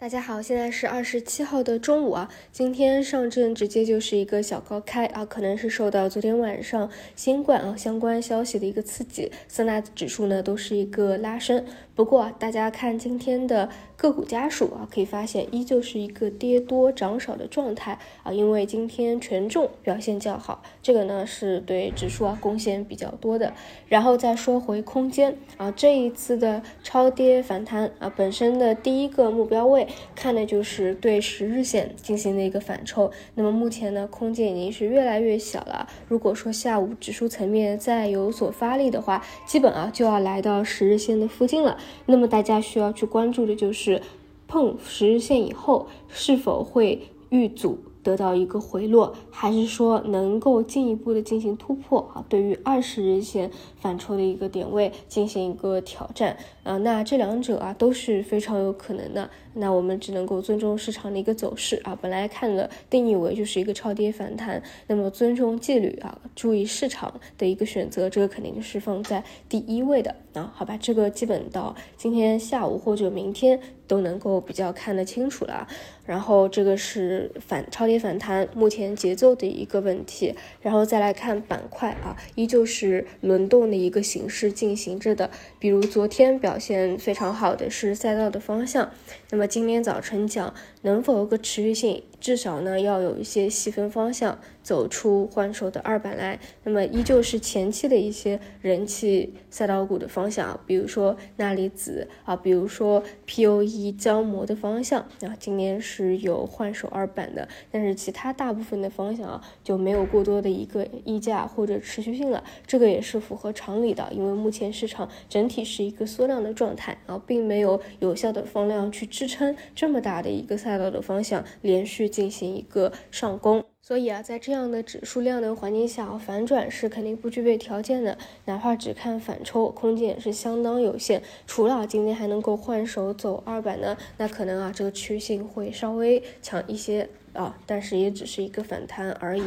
[0.00, 2.28] 大家好，现在是二十七号的中午啊。
[2.52, 11.64] 今天上证直接就是一个小高开啊，可能是受到昨天晚上新冠啊相关消息的一个刺激，三大指数呢都是一个拉升。
[11.96, 23.52] 不过啊，大家看今天的个股家数啊，可以发现依旧是一个跌多涨少的状态啊，因为今天权重表现较好，这个呢是对指数啊贡献比较多的。
[23.88, 29.87] 然后再说回空间啊，这一次的超跌反弹啊，本身的第一个目标位。
[30.14, 35.88] 看的就是对十日线进行的一个反抽，那么目前呢，空间已经是越来越小了。
[36.08, 41.76] 如果说下午指数层面再有所发力的话，基本啊就要来到十日线的附近了。
[42.06, 44.00] 那么大家需要去关注的就是
[44.46, 47.78] 碰十日线以后是否会遇阻。
[48.08, 52.24] 得到一个回落，还是说能够进一步的进行突破啊？
[52.26, 56.78] 对于二十日线反抽的一个点位进行一个挑战啊？
[56.78, 59.28] 那这两者啊都是非常有可能的。
[59.52, 61.98] 那我们只能够尊重市场的一个走势啊。
[62.00, 70.14] 本来看了定义为就是一个超跌反弹，那么尊重纪律啊，注意市场的一个选择，这个肯定是放在第一位的
[70.54, 75.68] 好吧，这个基本到今天下午或者明天都能够比较看得清楚了。
[76.06, 77.98] 然后这个是反超跌。
[77.98, 85.28] 反弹目前节奏的一个问题，然后再来看板块啊，依旧是轮动的一个形式进行着的。
[85.58, 88.90] 比如昨天表现非常好的是赛道的方向，
[89.30, 92.04] 那么今天早晨讲能否有个持续性？
[92.20, 96.38] 至少呢，要有一些细分方向走出换手的二板来。
[96.64, 107.48] 那么依旧是前期的一些人气赛道股的方向，比如说钠离子啊，比如说 POE 胶膜的方向啊，今年是有换手二板的。
[107.70, 112.42] 但是其他大部分的方向啊，就没有过多的一个溢价或者持续性了。
[112.66, 122.08] 这个也是符合常理的，因为目前市场整体是一个缩量的状态啊，并没有有效的放量去支撑这么大的一个赛道的方向连续。
[122.08, 128.18] 进行一个上攻，所以啊，在这样的指数量能环境下，反转是肯定不具备条件的。
[128.44, 131.22] 哪怕只看反抽，空间也是相当有限。
[131.46, 137.08] 除了今天还能够换手走二板呢，那可能啊，这个趋性会稍微强一些。
[137.32, 139.42] 啊，但是也只是一个反弹而已。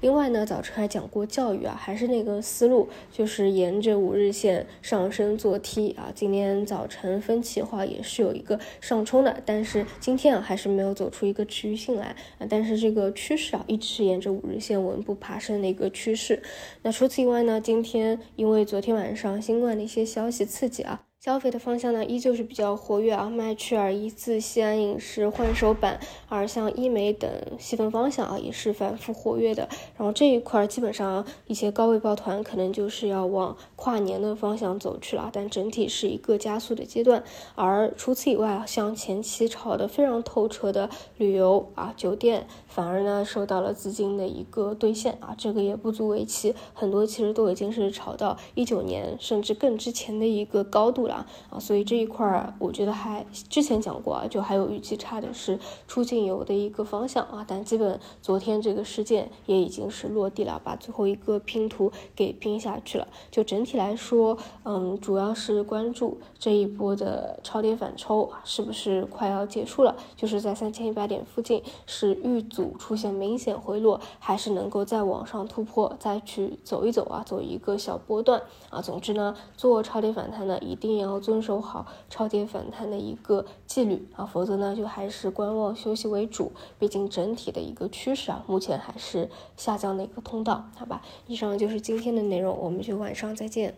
[0.00, 6.12] 另外呢，早晨还讲过教育啊，还是那个思路，就是沿着五日线上升做 T 啊。
[6.14, 12.46] 今天早晨分歧的话也是有一个上冲的，但是今天啊还是没有走出一个持续性来啊。
[12.50, 16.42] 但是这个趋势啊一直是沿着五日线稳步爬升的一个趋势。
[16.82, 21.00] 那除此以外呢，今天因为昨天晚上新冠的一些消息刺激啊。
[21.24, 25.98] 消费的方向呢，依旧是比较活跃啊，麦趣尔、一字、西安饮食、换手板，
[26.28, 29.66] 而像医美等细分方向啊，也是反复活跃的。
[29.96, 37.24] 然后这一块基本上一些高位抱团可能就是要往跨年的方向走去了，但整体是一个加速的阶段。
[37.54, 46.54] 而除此以外，像前期炒的非常透彻的旅游啊、酒店，反而呢受到了资金的一个兑现啊，这个也不足为奇。
[46.74, 51.13] 很多其实都已经是炒到一九年甚至更之前的一个高度了
[51.50, 63.06] 啊，所以这一块儿我觉得还之前讲过啊，就还有预期差的是出境游的一个方向啊，但基本昨天这个事件也已经是落地了，把最后一个拼图给拼下去了。
[63.30, 78.80] 就整体来说，嗯，主要是关注这一波的超跌反抽是不是快要结束了，就是在三千一百点附近是遇阻出现明显回落，还是能够再往上突破，再去走一走啊，走一个小波段啊。
[78.80, 81.03] 总之呢，做超跌反弹呢，一定要。
[81.04, 86.50] 然后遵守好超跌反弹的一个纪律啊，否则呢就还是观望休息为主。
[86.78, 91.02] 毕竟整体的一个趋势啊，目前还是下降的一个通道，好吧？
[91.26, 93.74] 以上就是今天的内容，我们就晚上再见。